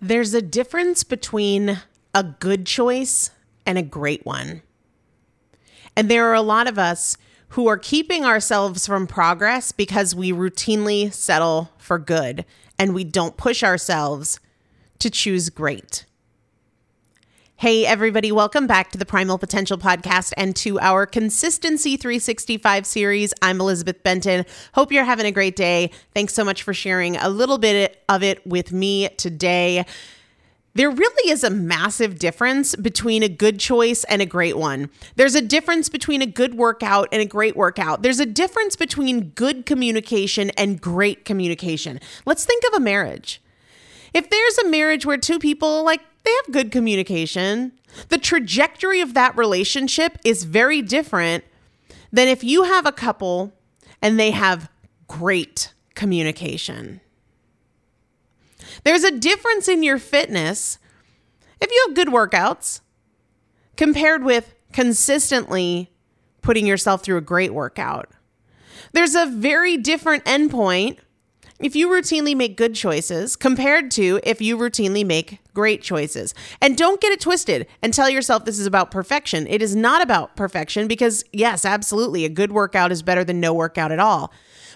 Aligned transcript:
There's 0.00 0.34
a 0.34 0.42
difference 0.42 1.04
between 1.04 1.80
a 2.14 2.22
good 2.22 2.66
choice 2.66 3.30
and 3.64 3.78
a 3.78 3.82
great 3.82 4.24
one. 4.26 4.62
And 5.96 6.10
there 6.10 6.26
are 6.26 6.34
a 6.34 6.42
lot 6.42 6.68
of 6.68 6.78
us 6.78 7.16
who 7.50 7.66
are 7.68 7.78
keeping 7.78 8.24
ourselves 8.24 8.86
from 8.86 9.06
progress 9.06 9.72
because 9.72 10.14
we 10.14 10.32
routinely 10.32 11.12
settle 11.12 11.70
for 11.78 11.98
good 11.98 12.44
and 12.78 12.94
we 12.94 13.04
don't 13.04 13.36
push 13.36 13.62
ourselves 13.62 14.38
to 14.98 15.08
choose 15.08 15.48
great. 15.48 16.04
Hey, 17.58 17.86
everybody, 17.86 18.30
welcome 18.32 18.66
back 18.66 18.92
to 18.92 18.98
the 18.98 19.06
Primal 19.06 19.38
Potential 19.38 19.78
Podcast 19.78 20.34
and 20.36 20.54
to 20.56 20.78
our 20.78 21.06
Consistency 21.06 21.96
365 21.96 22.84
series. 22.84 23.32
I'm 23.40 23.62
Elizabeth 23.62 24.02
Benton. 24.02 24.44
Hope 24.74 24.92
you're 24.92 25.04
having 25.04 25.24
a 25.24 25.32
great 25.32 25.56
day. 25.56 25.90
Thanks 26.12 26.34
so 26.34 26.44
much 26.44 26.62
for 26.62 26.74
sharing 26.74 27.16
a 27.16 27.30
little 27.30 27.56
bit 27.56 28.04
of 28.10 28.22
it 28.22 28.46
with 28.46 28.72
me 28.72 29.08
today. 29.16 29.86
There 30.74 30.90
really 30.90 31.30
is 31.30 31.42
a 31.42 31.48
massive 31.48 32.18
difference 32.18 32.76
between 32.76 33.22
a 33.22 33.28
good 33.30 33.58
choice 33.58 34.04
and 34.04 34.20
a 34.20 34.26
great 34.26 34.58
one. 34.58 34.90
There's 35.14 35.34
a 35.34 35.40
difference 35.40 35.88
between 35.88 36.20
a 36.20 36.26
good 36.26 36.56
workout 36.56 37.08
and 37.10 37.22
a 37.22 37.26
great 37.26 37.56
workout. 37.56 38.02
There's 38.02 38.20
a 38.20 38.26
difference 38.26 38.76
between 38.76 39.30
good 39.30 39.64
communication 39.64 40.50
and 40.58 40.78
great 40.78 41.24
communication. 41.24 42.00
Let's 42.26 42.44
think 42.44 42.64
of 42.68 42.74
a 42.74 42.80
marriage. 42.80 43.40
If 44.12 44.28
there's 44.28 44.58
a 44.58 44.68
marriage 44.68 45.06
where 45.06 45.16
two 45.16 45.38
people 45.38 45.84
like 45.84 46.02
they 46.26 46.32
have 46.32 46.52
good 46.52 46.72
communication. 46.72 47.72
The 48.08 48.18
trajectory 48.18 49.00
of 49.00 49.14
that 49.14 49.36
relationship 49.36 50.18
is 50.24 50.42
very 50.42 50.82
different 50.82 51.44
than 52.12 52.26
if 52.26 52.42
you 52.42 52.64
have 52.64 52.84
a 52.84 52.92
couple 52.92 53.52
and 54.02 54.18
they 54.18 54.32
have 54.32 54.68
great 55.06 55.72
communication. 55.94 57.00
There's 58.82 59.04
a 59.04 59.16
difference 59.16 59.68
in 59.68 59.84
your 59.84 59.98
fitness 59.98 60.78
if 61.60 61.70
you 61.70 61.84
have 61.86 61.96
good 61.96 62.08
workouts 62.08 62.80
compared 63.76 64.24
with 64.24 64.52
consistently 64.72 65.92
putting 66.42 66.66
yourself 66.66 67.04
through 67.04 67.18
a 67.18 67.22
great 67.22 67.54
workout. 67.54 68.10
There's 68.92 69.14
a 69.14 69.26
very 69.26 69.76
different 69.76 70.24
endpoint 70.24 70.98
if 71.58 71.74
you 71.74 71.88
routinely 71.88 72.36
make 72.36 72.56
good 72.56 72.74
choices 72.74 73.36
compared 73.36 73.90
to 73.92 74.20
if 74.22 74.40
you 74.40 74.56
routinely 74.58 75.06
make 75.06 75.40
great 75.54 75.82
choices. 75.82 76.34
And 76.60 76.76
don't 76.76 77.00
get 77.00 77.12
it 77.12 77.20
twisted 77.20 77.66
and 77.82 77.94
tell 77.94 78.10
yourself 78.10 78.44
this 78.44 78.58
is 78.58 78.66
about 78.66 78.90
perfection. 78.90 79.46
It 79.46 79.62
is 79.62 79.74
not 79.74 80.02
about 80.02 80.36
perfection 80.36 80.86
because, 80.86 81.24
yes, 81.32 81.64
absolutely, 81.64 82.24
a 82.24 82.28
good 82.28 82.52
workout 82.52 82.92
is 82.92 83.02
better 83.02 83.24
than 83.24 83.40
no 83.40 83.54
workout 83.54 83.92
at 83.92 83.98
all. 83.98 84.32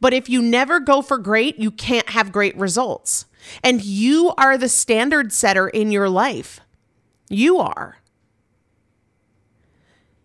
But 0.00 0.12
if 0.12 0.28
you 0.28 0.42
never 0.42 0.80
go 0.80 1.00
for 1.00 1.18
great, 1.18 1.58
you 1.58 1.70
can't 1.70 2.10
have 2.10 2.32
great 2.32 2.56
results. 2.56 3.26
And 3.62 3.84
you 3.84 4.32
are 4.36 4.58
the 4.58 4.68
standard 4.68 5.32
setter 5.32 5.68
in 5.68 5.92
your 5.92 6.08
life. 6.08 6.60
You 7.28 7.58
are. 7.58 7.98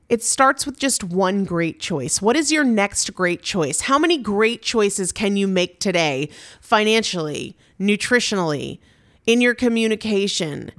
It 0.09 0.23
starts 0.23 0.65
with 0.65 0.79
just 0.79 1.03
one 1.03 1.45
great 1.45 1.79
choice. 1.79 2.19
What 2.19 2.35
is 2.35 2.51
your 2.51 2.63
next 2.63 3.13
great 3.13 3.43
choice? 3.43 3.81
How 3.81 3.99
many 3.99 4.17
great 4.17 4.63
choices 4.63 5.11
can 5.11 5.37
you 5.37 5.47
make 5.47 5.79
today, 5.79 6.29
financially, 6.59 7.55
nutritionally, 7.79 8.79
in 9.27 9.39
your 9.39 9.53
communication, 9.53 10.71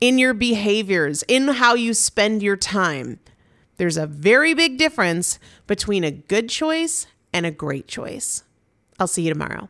in 0.00 0.18
your 0.18 0.34
behaviors, 0.34 1.24
in 1.24 1.48
how 1.48 1.74
you 1.74 1.94
spend 1.94 2.44
your 2.44 2.56
time? 2.56 3.18
There's 3.76 3.96
a 3.96 4.06
very 4.06 4.54
big 4.54 4.78
difference 4.78 5.40
between 5.66 6.04
a 6.04 6.12
good 6.12 6.48
choice 6.48 7.08
and 7.32 7.44
a 7.44 7.50
great 7.50 7.88
choice. 7.88 8.44
I'll 9.00 9.08
see 9.08 9.22
you 9.22 9.32
tomorrow. 9.32 9.68